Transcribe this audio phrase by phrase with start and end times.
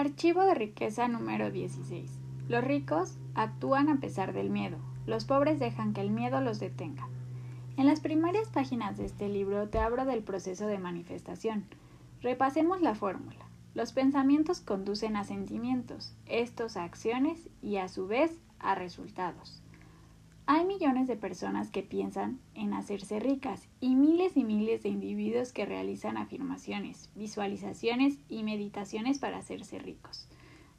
[0.00, 2.10] Archivo de riqueza número 16.
[2.48, 4.78] Los ricos actúan a pesar del miedo.
[5.04, 7.06] Los pobres dejan que el miedo los detenga.
[7.76, 11.66] En las primeras páginas de este libro te hablo del proceso de manifestación.
[12.22, 13.44] Repasemos la fórmula.
[13.74, 19.62] Los pensamientos conducen a sentimientos, estos a acciones y a su vez a resultados.
[20.52, 25.52] Hay millones de personas que piensan en hacerse ricas y miles y miles de individuos
[25.52, 30.26] que realizan afirmaciones, visualizaciones y meditaciones para hacerse ricos.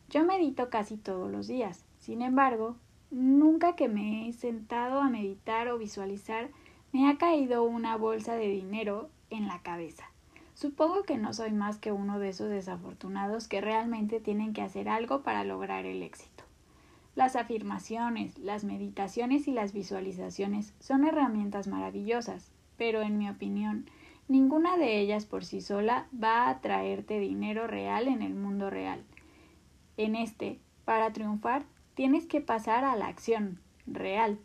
[0.10, 2.76] Yo medito casi todos los días, sin embargo,
[3.12, 6.50] nunca que me he sentado a meditar o visualizar
[6.92, 10.04] me ha caído una bolsa de dinero en la cabeza.
[10.54, 14.90] Supongo que no soy más que uno de esos desafortunados que realmente tienen que hacer
[14.90, 16.44] algo para lograr el éxito.
[17.14, 23.86] Las afirmaciones, las meditaciones y las visualizaciones son herramientas maravillosas, pero en mi opinión,
[24.30, 29.04] ninguna de ellas por sí sola va a traerte dinero real en el mundo real.
[29.98, 31.66] En este, para triunfar,
[31.96, 34.40] tienes que pasar a la acción real.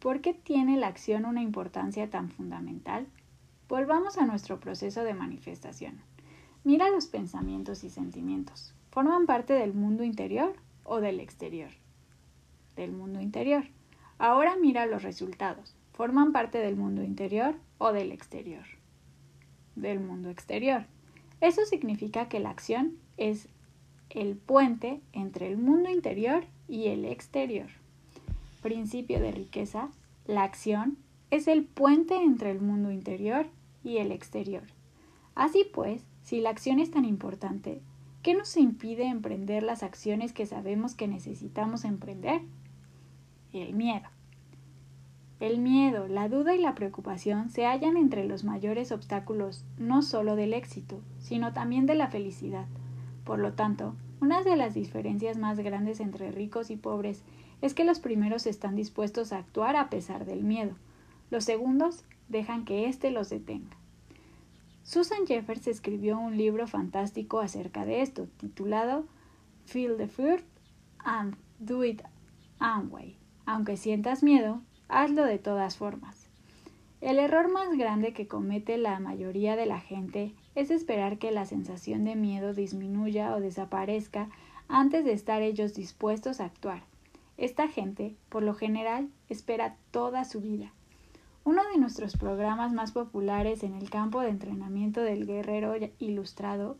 [0.00, 3.06] ¿Por qué tiene la acción una importancia tan fundamental?
[3.68, 6.00] Volvamos a nuestro proceso de manifestación.
[6.64, 8.74] Mira los pensamientos y sentimientos.
[8.90, 11.70] ¿Forman parte del mundo interior o del exterior?
[12.76, 13.64] Del mundo interior.
[14.18, 15.74] Ahora mira los resultados.
[15.92, 18.64] ¿Forman parte del mundo interior o del exterior?
[19.76, 20.86] Del mundo exterior.
[21.40, 23.48] Eso significa que la acción es
[24.10, 27.68] el puente entre el mundo interior y el exterior.
[28.62, 29.88] Principio de riqueza.
[30.26, 30.98] La acción
[31.30, 33.46] es el puente entre el mundo interior
[33.82, 34.64] y el exterior.
[35.34, 37.80] Así pues, si la acción es tan importante,
[38.22, 42.42] ¿qué nos impide emprender las acciones que sabemos que necesitamos emprender?
[43.52, 44.08] El miedo.
[45.40, 50.36] El miedo, la duda y la preocupación se hallan entre los mayores obstáculos no solo
[50.36, 52.66] del éxito, sino también de la felicidad.
[53.24, 57.22] Por lo tanto, una de las diferencias más grandes entre ricos y pobres
[57.62, 60.74] es que los primeros están dispuestos a actuar a pesar del miedo.
[61.30, 63.76] Los segundos dejan que éste los detenga.
[64.82, 69.06] Susan Jeffers escribió un libro fantástico acerca de esto, titulado
[69.64, 70.42] Feel the Fear
[70.98, 72.02] and Do It
[72.58, 73.19] Anyway.
[73.52, 76.28] Aunque sientas miedo, hazlo de todas formas.
[77.00, 81.44] El error más grande que comete la mayoría de la gente es esperar que la
[81.46, 84.28] sensación de miedo disminuya o desaparezca
[84.68, 86.84] antes de estar ellos dispuestos a actuar.
[87.38, 90.70] Esta gente, por lo general, espera toda su vida.
[91.42, 96.76] Uno de nuestros programas más populares en el campo de entrenamiento del guerrero ilustrado,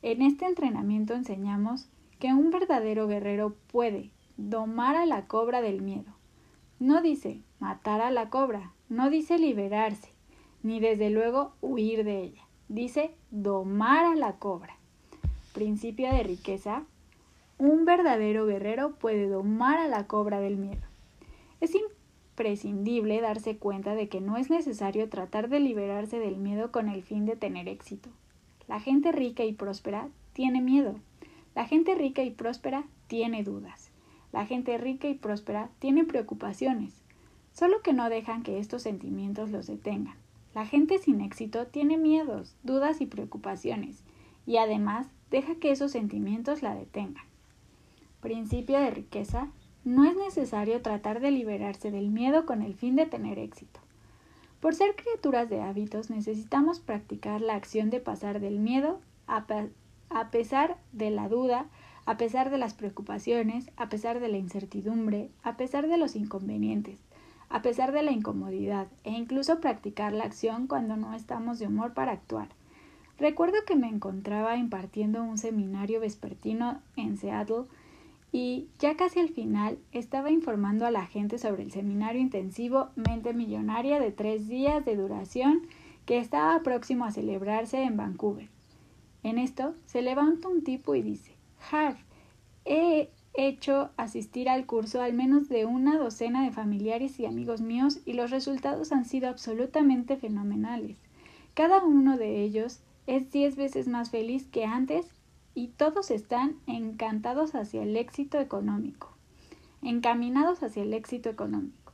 [0.00, 6.12] en este entrenamiento enseñamos que un verdadero guerrero puede, domar a la cobra del miedo.
[6.78, 10.12] No dice matar a la cobra, no dice liberarse,
[10.62, 12.42] ni desde luego huir de ella.
[12.68, 14.76] Dice domar a la cobra.
[15.54, 16.84] Principio de riqueza.
[17.58, 20.82] Un verdadero guerrero puede domar a la cobra del miedo.
[21.60, 26.90] Es imprescindible darse cuenta de que no es necesario tratar de liberarse del miedo con
[26.90, 28.10] el fin de tener éxito.
[28.68, 30.96] La gente rica y próspera tiene miedo.
[31.54, 33.85] La gente rica y próspera tiene dudas.
[34.32, 37.02] La gente rica y próspera tiene preocupaciones,
[37.52, 40.16] solo que no dejan que estos sentimientos los detengan.
[40.54, 44.02] La gente sin éxito tiene miedos, dudas y preocupaciones,
[44.46, 47.24] y además deja que esos sentimientos la detengan.
[48.20, 49.50] Principio de riqueza.
[49.84, 53.78] No es necesario tratar de liberarse del miedo con el fin de tener éxito.
[54.60, 59.46] Por ser criaturas de hábitos necesitamos practicar la acción de pasar del miedo a,
[60.10, 61.66] a pesar de la duda
[62.06, 67.00] a pesar de las preocupaciones, a pesar de la incertidumbre, a pesar de los inconvenientes,
[67.48, 71.94] a pesar de la incomodidad e incluso practicar la acción cuando no estamos de humor
[71.94, 72.48] para actuar.
[73.18, 77.64] Recuerdo que me encontraba impartiendo un seminario vespertino en Seattle
[78.30, 83.32] y ya casi al final estaba informando a la gente sobre el seminario intensivo Mente
[83.32, 85.62] Millonaria de tres días de duración
[86.04, 88.48] que estaba próximo a celebrarse en Vancouver.
[89.24, 91.35] En esto se levanta un tipo y dice
[92.64, 98.00] He hecho asistir al curso al menos de una docena de familiares y amigos míos
[98.06, 100.96] y los resultados han sido absolutamente fenomenales.
[101.54, 105.06] Cada uno de ellos es diez veces más feliz que antes
[105.54, 109.14] y todos están encantados hacia el éxito económico,
[109.82, 111.92] encaminados hacia el éxito económico.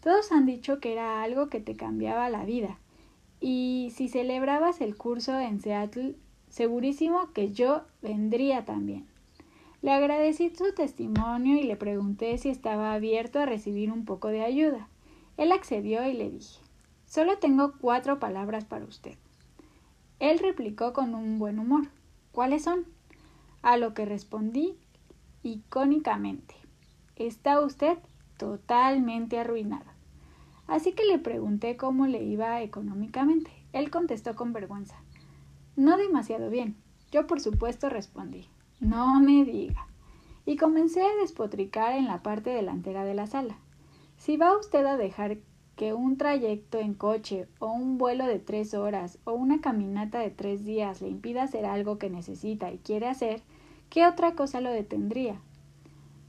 [0.00, 2.78] Todos han dicho que era algo que te cambiaba la vida.
[3.40, 6.16] Y si celebrabas el curso en Seattle,
[6.48, 9.06] segurísimo que yo vendría también.
[9.80, 14.42] Le agradecí su testimonio y le pregunté si estaba abierto a recibir un poco de
[14.42, 14.88] ayuda.
[15.36, 16.60] Él accedió y le dije
[17.06, 19.16] Solo tengo cuatro palabras para usted.
[20.18, 21.88] Él replicó con un buen humor.
[22.32, 22.86] ¿Cuáles son?
[23.62, 24.76] A lo que respondí
[25.42, 26.54] icónicamente,
[27.16, 27.98] está usted
[28.36, 29.86] totalmente arruinado.
[30.66, 33.50] Así que le pregunté cómo le iba económicamente.
[33.72, 34.96] Él contestó con vergüenza.
[35.78, 36.74] No demasiado bien.
[37.12, 38.48] Yo por supuesto respondí.
[38.80, 39.86] No me diga.
[40.44, 43.56] Y comencé a despotricar en la parte delantera de la sala.
[44.16, 45.38] Si va usted a dejar
[45.76, 50.30] que un trayecto en coche o un vuelo de tres horas o una caminata de
[50.30, 53.40] tres días le impida hacer algo que necesita y quiere hacer,
[53.88, 55.40] ¿qué otra cosa lo detendría?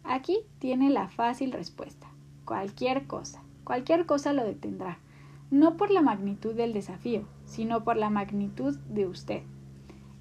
[0.03, 2.05] Aquí tiene la fácil respuesta.
[2.45, 3.41] Cualquier cosa.
[3.63, 4.99] Cualquier cosa lo detendrá.
[5.49, 9.41] No por la magnitud del desafío, sino por la magnitud de usted.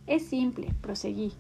[0.07, 1.35] Es simple, proseguí.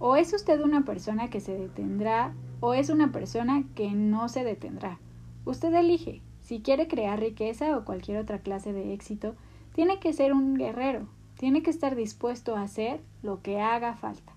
[0.00, 4.42] O es usted una persona que se detendrá o es una persona que no se
[4.42, 4.98] detendrá.
[5.44, 6.20] Usted elige.
[6.40, 9.36] Si quiere crear riqueza o cualquier otra clase de éxito,
[9.74, 11.06] tiene que ser un guerrero,
[11.38, 14.32] tiene que estar dispuesto a hacer lo que haga falta.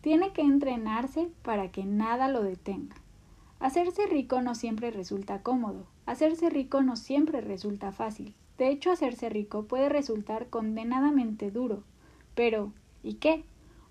[0.00, 2.96] Tiene que entrenarse para que nada lo detenga.
[3.60, 8.34] Hacerse rico no siempre resulta cómodo, hacerse rico no siempre resulta fácil.
[8.58, 11.82] De hecho, hacerse rico puede resultar condenadamente duro.
[12.34, 12.72] Pero,
[13.02, 13.44] ¿y qué?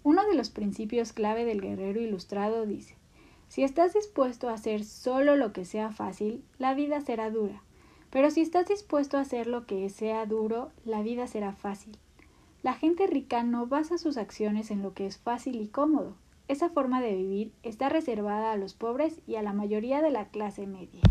[0.04, 2.98] Uno de los principios clave del guerrero ilustrado dice
[3.54, 7.62] si estás dispuesto a hacer solo lo que sea fácil, la vida será dura.
[8.10, 12.00] Pero si estás dispuesto a hacer lo que sea duro, la vida será fácil.
[12.64, 16.16] La gente rica no basa sus acciones en lo que es fácil y cómodo.
[16.48, 20.30] Esa forma de vivir está reservada a los pobres y a la mayoría de la
[20.30, 21.02] clase media.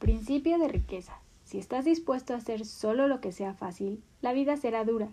[0.00, 1.20] Principio de riqueza.
[1.44, 5.10] Si estás dispuesto a hacer solo lo que sea fácil, la vida será dura.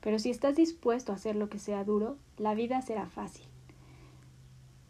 [0.00, 3.46] Pero si estás dispuesto a hacer lo que sea duro, la vida será fácil.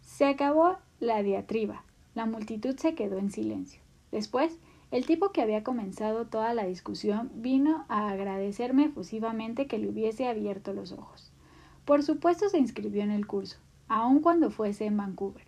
[0.03, 1.85] Se acabó la diatriba.
[2.15, 3.81] La multitud se quedó en silencio.
[4.11, 4.59] Después,
[4.91, 10.29] el tipo que había comenzado toda la discusión vino a agradecerme efusivamente que le hubiese
[10.29, 11.33] abierto los ojos.
[11.87, 13.57] Por supuesto se inscribió en el curso,
[13.89, 15.45] aun cuando fuese en Vancouver.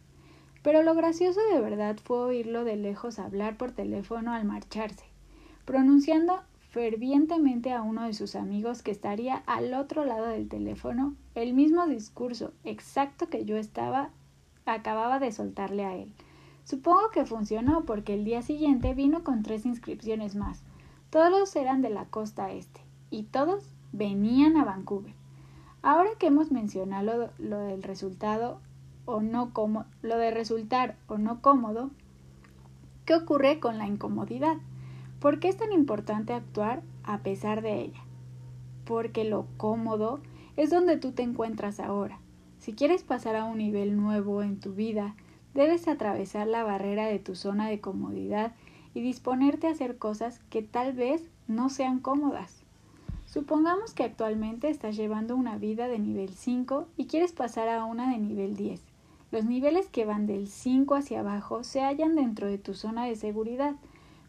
[0.62, 5.04] Pero lo gracioso de verdad fue oírlo de lejos hablar por teléfono al marcharse,
[5.64, 11.54] pronunciando fervientemente a uno de sus amigos que estaría al otro lado del teléfono el
[11.54, 14.10] mismo discurso exacto que yo estaba
[14.66, 16.12] acababa de soltarle a él.
[16.64, 20.62] Supongo que funcionó porque el día siguiente vino con tres inscripciones más.
[21.10, 25.14] Todos eran de la costa este y todos venían a Vancouver.
[25.82, 28.58] Ahora que hemos mencionado lo, del resultado
[29.04, 31.90] o no como, lo de resultar o no cómodo,
[33.04, 34.56] ¿qué ocurre con la incomodidad?
[35.24, 38.02] ¿Por qué es tan importante actuar a pesar de ella?
[38.84, 40.20] Porque lo cómodo
[40.58, 42.18] es donde tú te encuentras ahora.
[42.58, 45.16] Si quieres pasar a un nivel nuevo en tu vida,
[45.54, 48.52] debes atravesar la barrera de tu zona de comodidad
[48.92, 52.62] y disponerte a hacer cosas que tal vez no sean cómodas.
[53.24, 58.10] Supongamos que actualmente estás llevando una vida de nivel 5 y quieres pasar a una
[58.10, 58.82] de nivel 10.
[59.32, 63.16] Los niveles que van del 5 hacia abajo se hallan dentro de tu zona de
[63.16, 63.74] seguridad,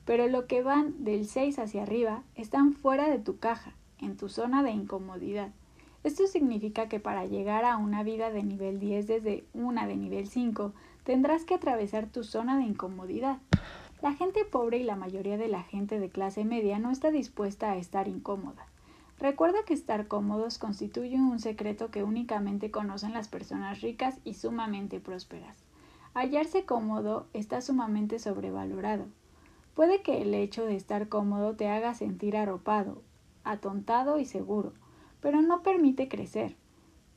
[0.05, 4.29] pero lo que van del 6 hacia arriba están fuera de tu caja, en tu
[4.29, 5.51] zona de incomodidad.
[6.03, 10.27] Esto significa que para llegar a una vida de nivel 10 desde una de nivel
[10.27, 10.73] 5,
[11.03, 13.39] tendrás que atravesar tu zona de incomodidad.
[14.03, 17.71] La gente pobre y la mayoría de la gente de clase media no está dispuesta
[17.71, 18.67] a estar incómoda.
[19.17, 24.99] Recuerda que estar cómodos constituye un secreto que únicamente conocen las personas ricas y sumamente
[24.99, 25.57] prósperas.
[26.13, 29.07] Hallarse cómodo está sumamente sobrevalorado.
[29.75, 33.03] Puede que el hecho de estar cómodo te haga sentir arropado,
[33.44, 34.72] atontado y seguro,
[35.20, 36.55] pero no permite crecer.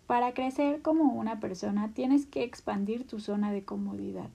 [0.08, 4.30] Para crecer como una persona tienes que expandir tu zona de comodidad.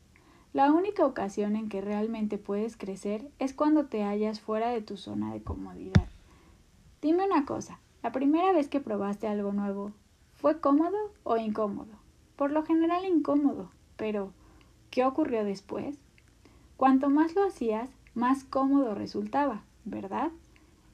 [0.53, 4.95] La única ocasión en que realmente puedes crecer es cuando te hallas fuera de tu
[4.95, 6.07] zona de comodidad.
[7.01, 9.91] Dime una cosa, la primera vez que probaste algo nuevo,
[10.35, 11.91] ¿fue cómodo o incómodo?
[12.37, 14.31] Por lo general incómodo, pero
[14.91, 15.97] ¿qué ocurrió después?
[16.77, 20.31] Cuanto más lo hacías, más cómodo resultaba, ¿verdad?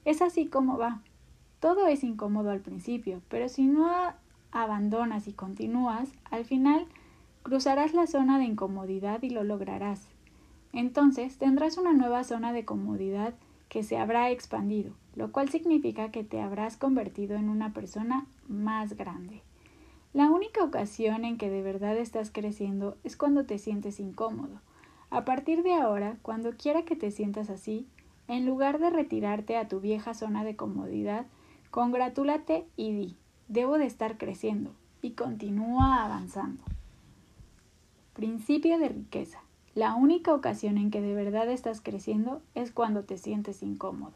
[0.04, 1.00] Es así como va.
[1.60, 3.90] Todo es incómodo al principio, pero si no
[4.52, 6.86] abandonas y continúas, al final
[7.42, 10.08] cruzarás la zona de incomodidad y lo lograrás.
[10.72, 13.34] Entonces tendrás una nueva zona de comodidad
[13.68, 18.96] que se habrá expandido, lo cual significa que te habrás convertido en una persona más
[18.96, 19.42] grande.
[20.12, 24.60] La única ocasión en que de verdad estás creciendo es cuando te sientes incómodo.
[25.10, 27.86] A partir de ahora, cuando quiera que te sientas así,
[28.28, 31.26] en lugar de retirarte a tu vieja zona de comodidad,
[31.70, 36.64] Congratúlate y di, debo de estar creciendo y continúa avanzando.
[38.12, 39.40] Principio de riqueza.
[39.76, 44.14] La única ocasión en que de verdad estás creciendo es cuando te sientes incómodo.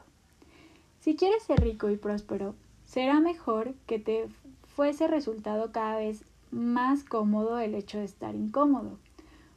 [0.98, 4.26] Si quieres ser rico y próspero, será mejor que te
[4.74, 8.98] fuese resultado cada vez más cómodo el hecho de estar incómodo.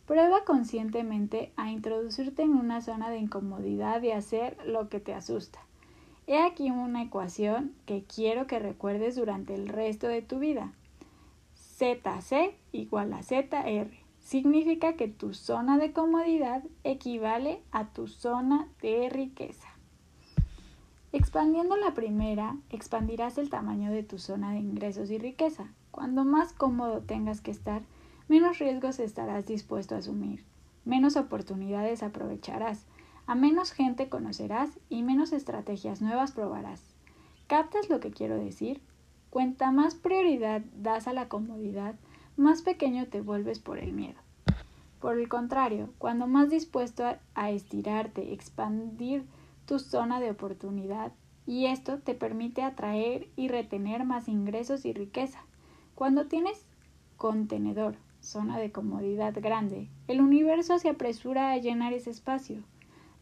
[0.07, 5.59] Prueba conscientemente a introducirte en una zona de incomodidad y hacer lo que te asusta.
[6.27, 10.71] He aquí una ecuación que quiero que recuerdes durante el resto de tu vida.
[11.55, 13.91] ZC igual a ZR.
[14.21, 19.67] Significa que tu zona de comodidad equivale a tu zona de riqueza.
[21.11, 25.67] Expandiendo la primera, expandirás el tamaño de tu zona de ingresos y riqueza.
[25.91, 27.81] Cuando más cómodo tengas que estar,
[28.27, 30.43] menos riesgos estarás dispuesto a asumir,
[30.85, 32.85] menos oportunidades aprovecharás,
[33.25, 36.81] a menos gente conocerás y menos estrategias nuevas probarás.
[37.47, 38.81] ¿Captas lo que quiero decir?
[39.29, 41.95] Cuenta más prioridad das a la comodidad,
[42.37, 44.19] más pequeño te vuelves por el miedo.
[44.99, 47.03] Por el contrario, cuando más dispuesto
[47.35, 49.25] a estirarte, expandir
[49.65, 51.11] tu zona de oportunidad,
[51.45, 55.39] y esto te permite atraer y retener más ingresos y riqueza.
[55.95, 56.65] Cuando tienes
[57.15, 62.63] contenedor, zona de comodidad grande, el universo se apresura a llenar ese espacio.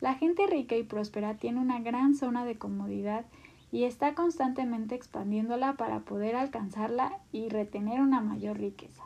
[0.01, 3.25] La gente rica y próspera tiene una gran zona de comodidad
[3.71, 9.03] y está constantemente expandiéndola para poder alcanzarla y retener una mayor riqueza.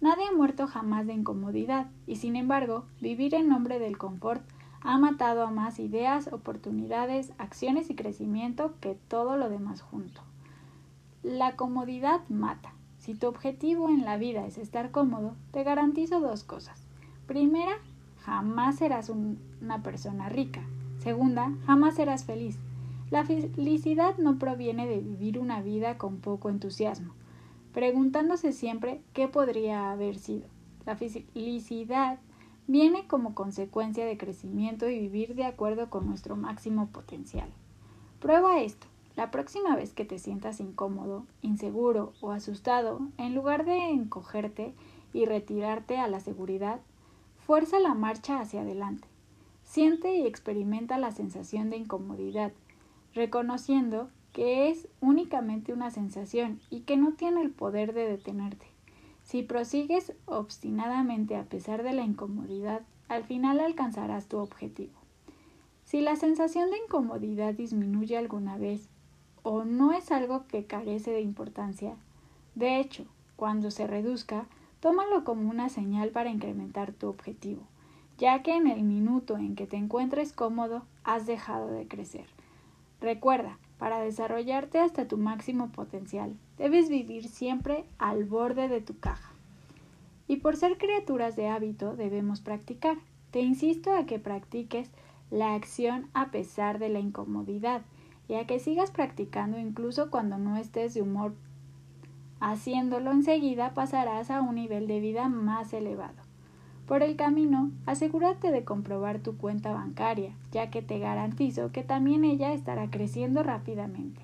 [0.00, 4.42] Nadie ha muerto jamás de incomodidad y sin embargo, vivir en nombre del confort
[4.82, 10.20] ha matado a más ideas, oportunidades, acciones y crecimiento que todo lo demás junto.
[11.22, 12.73] La comodidad mata.
[13.04, 16.86] Si tu objetivo en la vida es estar cómodo, te garantizo dos cosas.
[17.26, 17.72] Primera,
[18.20, 20.62] jamás serás una persona rica.
[21.00, 22.56] Segunda, jamás serás feliz.
[23.10, 27.12] La felicidad no proviene de vivir una vida con poco entusiasmo,
[27.74, 30.46] preguntándose siempre qué podría haber sido.
[30.86, 32.20] La felicidad
[32.66, 37.50] viene como consecuencia de crecimiento y vivir de acuerdo con nuestro máximo potencial.
[38.18, 38.86] Prueba esto.
[39.16, 44.74] La próxima vez que te sientas incómodo, inseguro o asustado, en lugar de encogerte
[45.12, 46.80] y retirarte a la seguridad,
[47.36, 49.06] fuerza la marcha hacia adelante.
[49.62, 52.52] Siente y experimenta la sensación de incomodidad,
[53.14, 58.66] reconociendo que es únicamente una sensación y que no tiene el poder de detenerte.
[59.22, 64.92] Si prosigues obstinadamente a pesar de la incomodidad, al final alcanzarás tu objetivo.
[65.84, 68.88] Si la sensación de incomodidad disminuye alguna vez
[69.44, 71.94] o no es algo que carece de importancia,
[72.56, 73.04] de hecho,
[73.36, 74.46] cuando se reduzca,
[74.80, 77.62] tómalo como una señal para incrementar tu objetivo,
[78.18, 82.26] ya que en el minuto en que te encuentres cómodo has dejado de crecer.
[83.00, 89.30] Recuerda, para desarrollarte hasta tu máximo potencial, debes vivir siempre al borde de tu caja.
[90.26, 92.96] Y por ser criaturas de hábito debemos practicar.
[93.30, 94.90] Te insisto a que practiques
[95.30, 97.82] la acción a pesar de la incomodidad
[98.28, 101.34] y a que sigas practicando incluso cuando no estés de humor.
[102.40, 106.24] Haciéndolo enseguida pasarás a un nivel de vida más elevado.
[106.86, 112.24] Por el camino, asegúrate de comprobar tu cuenta bancaria, ya que te garantizo que también
[112.24, 114.20] ella estará creciendo rápidamente.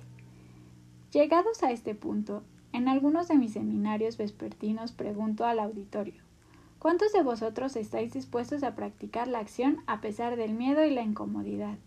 [1.11, 6.21] Llegados a este punto, en algunos de mis seminarios vespertinos pregunto al auditorio,
[6.77, 11.01] ¿cuántos de vosotros estáis dispuestos a practicar la acción a pesar del miedo y la
[11.01, 11.79] incomodidad?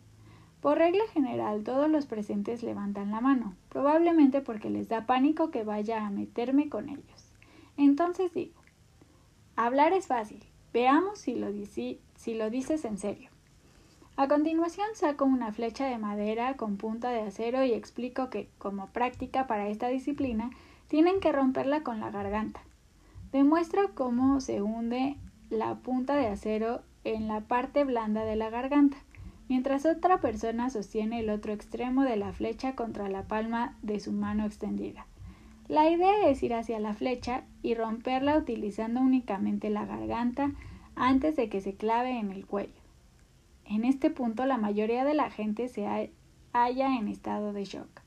[0.64, 5.62] Por regla general, todos los presentes levantan la mano, probablemente porque les da pánico que
[5.62, 7.34] vaya a meterme con ellos.
[7.76, 8.62] Entonces digo,
[9.56, 10.42] hablar es fácil,
[10.72, 11.48] Veamos si lo,
[12.16, 13.28] si lo dices en serio.
[14.16, 18.86] A continuación saco una flecha de madera con punta de acero y explico que, como
[18.86, 20.48] práctica para esta disciplina,
[20.88, 22.62] tienen que romperla con la garganta.
[23.32, 25.18] Demuestro cómo se hunde
[25.50, 28.96] la punta de acero en la parte blanda de la garganta,
[29.48, 34.12] mientras otra persona sostiene el otro extremo de la flecha contra la palma de su
[34.12, 35.06] mano extendida.
[35.68, 40.52] La idea es ir hacia la flecha y romperla utilizando únicamente la garganta
[40.94, 42.72] antes de que se clave en el cuello.
[43.66, 45.86] En este punto la mayoría de la gente se
[46.52, 48.02] halla en estado de shock.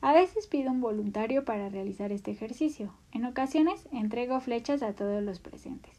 [0.00, 2.92] A veces pido un voluntario para realizar este ejercicio.
[3.12, 5.92] En ocasiones entrego flechas a todos los presentes.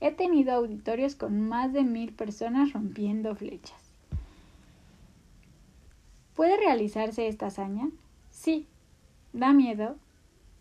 [0.00, 3.83] He tenido auditorios con más de mil personas rompiendo flechas.
[6.34, 7.88] ¿Puede realizarse esta hazaña?
[8.30, 8.66] Sí.
[9.32, 9.96] ¿Da miedo?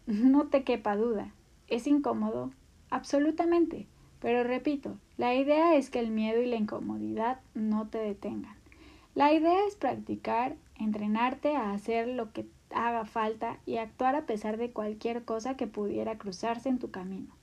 [0.05, 1.33] No te quepa duda.
[1.67, 2.51] ¿Es incómodo?
[2.89, 3.87] Absolutamente.
[4.19, 8.55] Pero repito, la idea es que el miedo y la incomodidad no te detengan.
[9.15, 14.57] La idea es practicar, entrenarte a hacer lo que haga falta y actuar a pesar
[14.57, 17.33] de cualquier cosa que pudiera cruzarse en tu camino.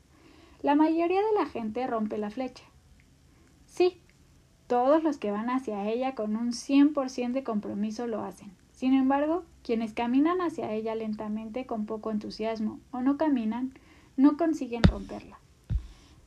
[0.63, 2.65] La mayoría de la gente rompe la flecha.
[3.67, 4.01] Sí,
[4.71, 8.53] todos los que van hacia ella con un 100% de compromiso lo hacen.
[8.71, 13.75] Sin embargo, quienes caminan hacia ella lentamente con poco entusiasmo o no caminan,
[14.17, 15.41] no consiguen romperla.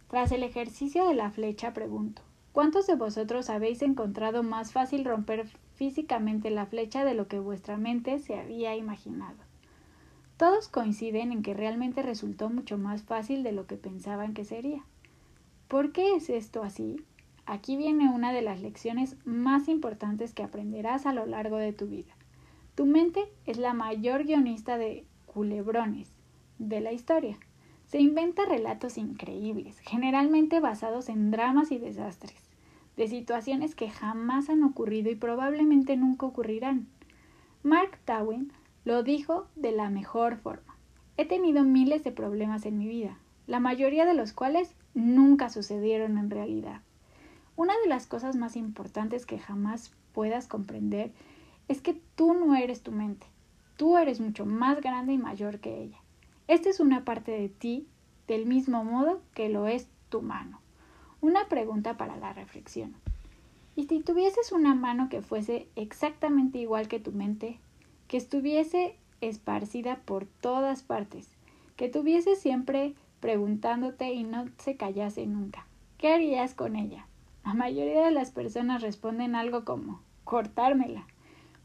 [0.10, 2.22] Tras el ejercicio de la flecha pregunto,
[2.52, 7.78] ¿cuántos de vosotros habéis encontrado más fácil romper físicamente la flecha de lo que vuestra
[7.78, 9.38] mente se había imaginado?
[10.36, 14.84] Todos coinciden en que realmente resultó mucho más fácil de lo que pensaban que sería.
[15.70, 16.98] ¿Por qué es esto así?
[17.46, 21.88] Aquí viene una de las lecciones más importantes que aprenderás a lo largo de tu
[21.88, 22.14] vida.
[22.76, 26.12] Tu mente es la mayor guionista de culebrones
[26.58, 27.38] de la historia.
[27.86, 32.50] Se inventa relatos increíbles, generalmente basados en dramas y desastres,
[32.96, 36.88] de situaciones que jamás han ocurrido y probablemente nunca ocurrirán.
[37.62, 38.54] Mark Twain
[38.86, 40.78] lo dijo de la mejor forma.
[41.18, 46.18] He tenido miles de problemas en mi vida, la mayoría de los cuales nunca sucedieron
[46.18, 46.82] en realidad.
[47.55, 51.12] Una de las cosas más importantes que jamás puedas comprender
[51.67, 53.27] es que tú no eres tu mente,
[53.77, 56.00] tú eres mucho más grande y mayor que ella.
[56.48, 57.88] Esta es una parte de ti
[58.27, 60.60] del mismo modo que lo es tu mano.
[61.22, 62.95] Una pregunta para la reflexión.
[63.75, 67.60] ¿Y si tuvieses una mano que fuese exactamente igual que tu mente,
[68.07, 71.29] que estuviese esparcida por todas partes,
[71.75, 75.65] que tuviese siempre preguntándote y no se callase nunca?
[75.98, 77.07] ¿Qué harías con ella?
[77.44, 81.08] La mayoría de las personas responden algo como cortármela.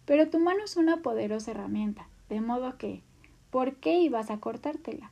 [0.05, 3.03] Pero tu mano es una poderosa herramienta, de modo que
[3.51, 5.11] ¿Por qué ibas a cortártela?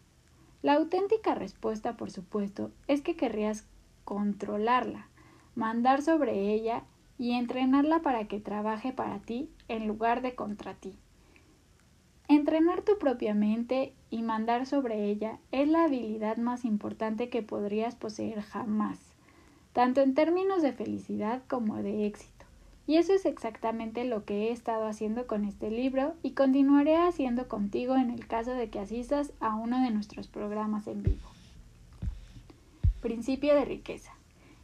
[0.62, 3.66] La auténtica respuesta, por supuesto, es que querrías
[4.04, 5.08] controlarla,
[5.54, 6.82] mandar sobre ella
[7.18, 10.98] y entrenarla para que trabaje para ti en lugar de contra ti.
[12.28, 17.94] Entrenar tu propia mente y mandar sobre ella es la habilidad más importante que podrías
[17.94, 19.05] poseer jamás,
[19.76, 22.46] tanto en términos de felicidad como de éxito.
[22.86, 27.46] Y eso es exactamente lo que he estado haciendo con este libro y continuaré haciendo
[27.46, 31.28] contigo en el caso de que asistas a uno de nuestros programas en vivo.
[33.02, 34.14] Principio de riqueza.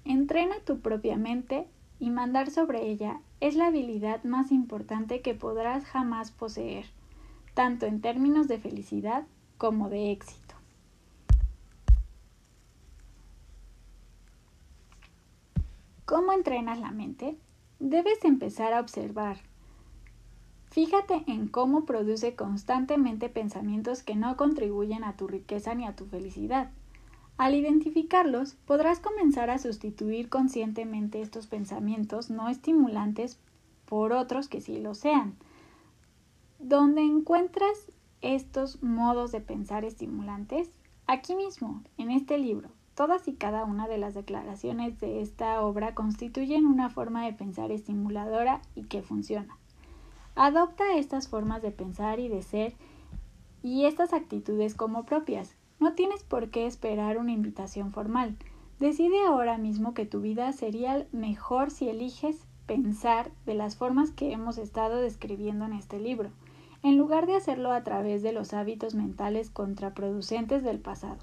[0.06, 1.66] Entrena tu propia mente
[2.00, 6.86] y mandar sobre ella es la habilidad más importante que podrás jamás poseer,
[7.52, 9.26] tanto en términos de felicidad
[9.58, 10.41] como de éxito.
[16.12, 17.38] ¿Cómo entrenas la mente?
[17.78, 19.38] debes empezar a observar.
[20.66, 26.04] Fíjate en cómo produce constantemente pensamientos que no contribuyen a tu riqueza ni a tu
[26.04, 26.70] felicidad.
[27.38, 33.40] Al identificarlos, podrás comenzar a sustituir conscientemente estos pensamientos no estimulantes
[33.86, 35.34] por otros que sí lo sean.
[36.58, 40.68] ¿Dónde encuentras estos modos de pensar estimulantes?
[41.06, 45.94] Aquí mismo, en este libro, Todas y cada una de las declaraciones de esta obra
[45.94, 49.56] constituyen una forma de pensar estimuladora y que funciona.
[50.34, 52.74] Adopta estas formas de pensar y de ser
[53.62, 55.56] y estas actitudes como propias.
[55.78, 58.36] No tienes por qué esperar una invitación formal.
[58.78, 64.32] Decide ahora mismo que tu vida sería mejor si eliges pensar de las formas que
[64.32, 66.30] hemos estado describiendo en este libro,
[66.82, 71.18] en lugar de hacerlo a través de los hábitos mentales contraproducentes del pasado.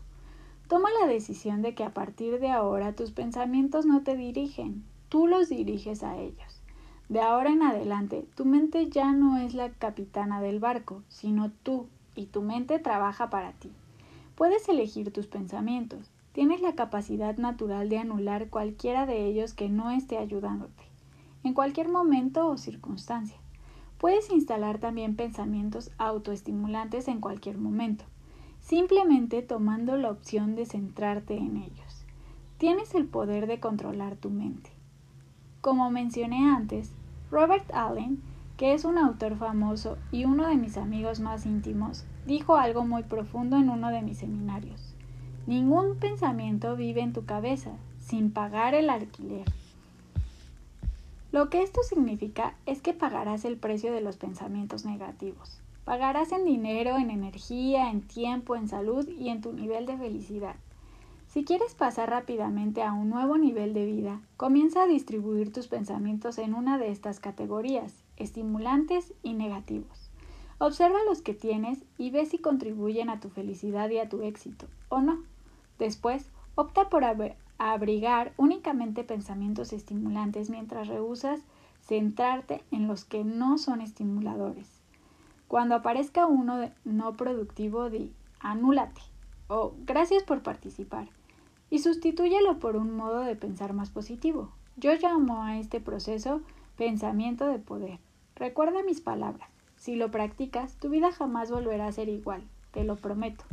[0.70, 5.26] Toma la decisión de que a partir de ahora tus pensamientos no te dirigen, tú
[5.26, 6.62] los diriges a ellos.
[7.10, 11.88] De ahora en adelante, tu mente ya no es la capitana del barco, sino tú,
[12.14, 13.72] y tu mente trabaja para ti.
[14.36, 19.90] Puedes elegir tus pensamientos, tienes la capacidad natural de anular cualquiera de ellos que no
[19.90, 20.84] esté ayudándote,
[21.44, 23.40] en cualquier momento o circunstancia.
[23.98, 28.06] Puedes instalar también pensamientos autoestimulantes en cualquier momento
[28.70, 32.06] simplemente tomando la opción de centrarte en ellos.
[32.60, 34.70] Tienes el poder de controlar tu mente.
[35.60, 36.92] Como mencioné antes,
[37.32, 38.22] Robert Allen,
[38.58, 43.02] que es un autor famoso y uno de mis amigos más íntimos, dijo algo muy
[43.02, 44.94] profundo en uno de mis seminarios.
[45.48, 49.46] Ningún pensamiento vive en tu cabeza sin pagar el alquiler.
[51.32, 55.60] Lo que esto significa es que pagarás el precio de los pensamientos negativos.
[55.90, 60.56] Pagarás en dinero, en energía, en tiempo, en salud y en tu nivel de felicidad.
[61.26, 66.38] Si quieres pasar rápidamente a un nuevo nivel de vida, comienza a distribuir tus pensamientos
[66.38, 70.12] en una de estas categorías, estimulantes y negativos.
[70.60, 74.68] Observa los que tienes y ve si contribuyen a tu felicidad y a tu éxito,
[74.90, 75.24] o no.
[75.80, 77.04] Después, opta por
[77.58, 81.40] abrigar únicamente pensamientos estimulantes mientras rehusas
[81.82, 84.79] centrarte en los que no son estimuladores.
[85.50, 89.02] Cuando aparezca uno no productivo, di anúlate
[89.48, 91.10] o gracias por participar
[91.72, 94.52] y sustitúyelo por un modo de pensar más positivo.
[94.78, 96.42] Yo llamo a este proceso
[96.78, 97.98] pensamiento de poder.
[98.36, 99.50] Recuerda mis palabras.
[99.76, 103.44] Si lo practicas, tu vida jamás volverá a ser igual, te lo prometo.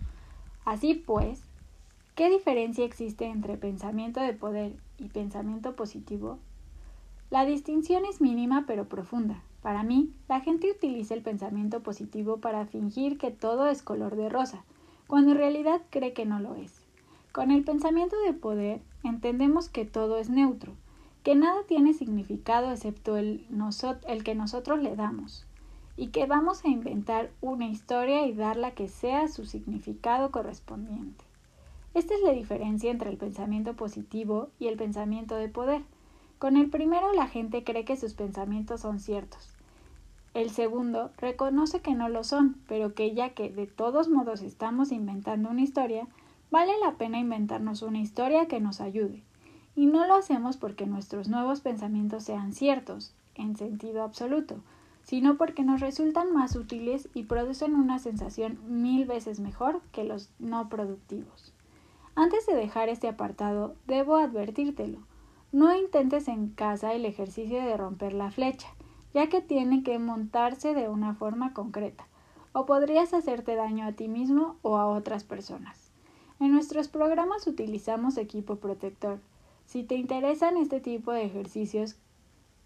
[0.66, 1.42] Así pues,
[2.14, 6.38] ¿Qué diferencia existe entre pensamiento de poder y pensamiento positivo?
[7.30, 9.42] La distinción es mínima pero profunda.
[9.66, 14.28] Para mí, la gente utiliza el pensamiento positivo para fingir que todo es color de
[14.28, 14.64] rosa,
[15.08, 16.84] cuando en realidad cree que no lo es.
[17.32, 20.74] Con el pensamiento de poder entendemos que todo es neutro,
[21.24, 23.44] que nada tiene significado excepto el,
[24.24, 25.44] que nosotros le damos,
[25.96, 31.24] y que vamos a inventar una historia y darla que sea su significado correspondiente.
[31.92, 35.82] Esta es la diferencia entre el pensamiento positivo y el pensamiento de poder.
[36.38, 39.55] Con el primero la gente cree que sus pensamientos son ciertos.
[40.36, 44.92] El segundo reconoce que no lo son, pero que ya que de todos modos estamos
[44.92, 46.06] inventando una historia,
[46.50, 49.22] vale la pena inventarnos una historia que nos ayude.
[49.74, 54.56] Y no lo hacemos porque nuestros nuevos pensamientos sean ciertos, en sentido absoluto,
[55.04, 60.28] sino porque nos resultan más útiles y producen una sensación mil veces mejor que los
[60.38, 61.54] no productivos.
[62.14, 64.98] Antes de dejar este apartado, debo advertírtelo.
[65.50, 68.68] No intentes en casa el ejercicio de romper la flecha,
[69.16, 72.06] ya que tiene que montarse de una forma concreta,
[72.52, 75.90] o podrías hacerte daño a ti mismo o a otras personas.
[76.38, 79.18] En nuestros programas utilizamos equipo protector,
[79.64, 81.96] si te interesan este tipo de ejercicios,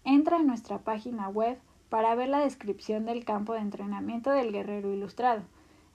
[0.03, 4.91] entra a nuestra página web para ver la descripción del campo de entrenamiento del guerrero
[4.91, 5.43] ilustrado.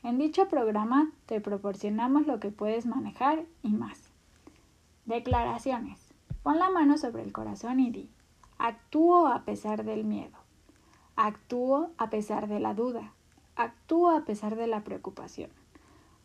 [0.03, 4.11] En dicho programa te proporcionamos lo que puedes manejar y más.
[5.05, 6.15] Declaraciones.
[6.43, 8.09] Pon la mano sobre el corazón y di,
[8.57, 10.36] actúo a pesar del miedo,
[11.17, 13.13] actúo a pesar de la duda,
[13.57, 15.51] actúo a pesar de la preocupación,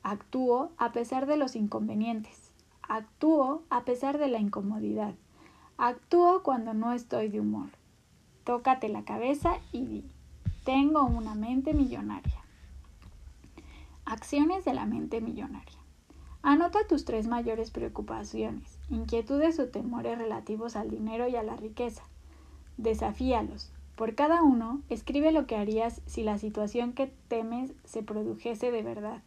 [0.03, 2.51] actúo a pesar de los inconvenientes,
[2.93, 5.13] Actúo a pesar de la incomodidad.
[5.77, 7.69] Actúo cuando no estoy de humor.
[8.43, 10.03] Tócate la cabeza y di,
[10.65, 12.43] tengo una mente millonaria.
[14.03, 15.79] Acciones de la mente millonaria.
[16.41, 22.03] Anota tus tres mayores preocupaciones, inquietudes o temores relativos al dinero y a la riqueza.
[22.75, 23.71] Desafíalos.
[23.95, 28.81] Por cada uno, escribe lo que harías si la situación que temes se produjese de
[28.81, 29.21] verdad.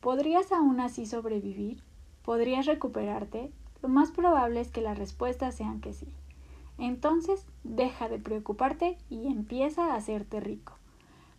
[0.00, 1.82] ¿Podrías aún así sobrevivir?
[2.24, 3.52] ¿Podrías recuperarte?
[3.82, 6.08] Lo más probable es que las respuestas sean que sí.
[6.78, 10.74] Entonces, deja de preocuparte y empieza a hacerte rico.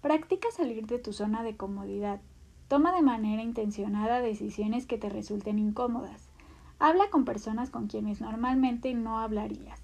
[0.01, 2.21] Practica salir de tu zona de comodidad.
[2.67, 6.29] Toma de manera intencionada decisiones que te resulten incómodas.
[6.77, 9.78] Habla con personas con quienes normalmente no hablarías.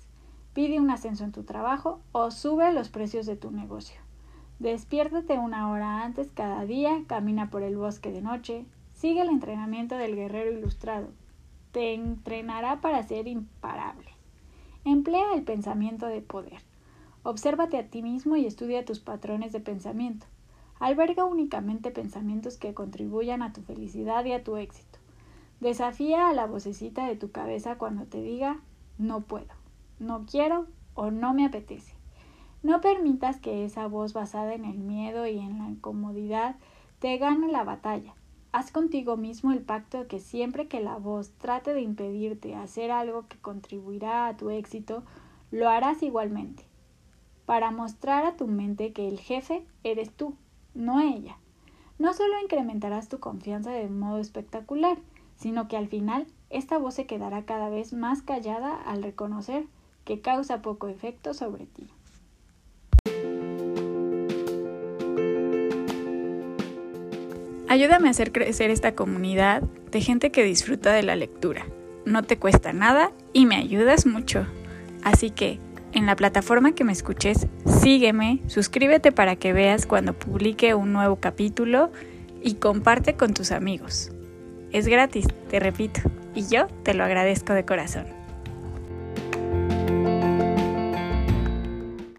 [0.55, 4.01] Pide un ascenso en tu trabajo o sube los precios de tu negocio.
[4.57, 8.65] Despiértate una hora antes cada día, camina por el bosque de noche,
[8.95, 11.09] Sigue el entrenamiento del guerrero ilustrado.
[11.73, 14.09] Te entrenará para ser imparable.
[14.85, 16.61] Emplea el pensamiento de poder.
[17.23, 20.25] Obsérvate a ti mismo y estudia tus patrones de pensamiento.
[20.79, 24.97] Alberga únicamente pensamientos que contribuyan a tu felicidad y a tu éxito.
[25.59, 28.61] Desafía a la vocecita de tu cabeza cuando te diga
[28.97, 29.53] no puedo,
[29.99, 31.93] no quiero o no me apetece.
[32.63, 36.55] No permitas que esa voz basada en el miedo y en la incomodidad
[36.99, 38.15] te gane la batalla.
[38.51, 42.89] Haz contigo mismo el pacto de que siempre que la voz trate de impedirte hacer
[42.89, 45.03] algo que contribuirá a tu éxito,
[45.51, 46.63] lo harás igualmente,
[47.45, 50.35] para mostrar a tu mente que el jefe eres tú,
[50.73, 51.37] no ella.
[51.99, 54.97] No solo incrementarás tu confianza de modo espectacular,
[55.35, 59.67] sino que al final esta voz se quedará cada vez más callada al reconocer
[60.05, 61.89] que causa poco efecto sobre ti.
[67.67, 71.65] Ayúdame a hacer crecer esta comunidad de gente que disfruta de la lectura.
[72.05, 74.45] No te cuesta nada y me ayudas mucho.
[75.03, 75.59] Así que,
[75.91, 81.17] en la plataforma que me escuches, sígueme, suscríbete para que veas cuando publique un nuevo
[81.17, 81.91] capítulo
[82.41, 84.11] y comparte con tus amigos.
[84.71, 85.99] Es gratis, te repito,
[86.33, 88.14] y yo te lo agradezco de corazón.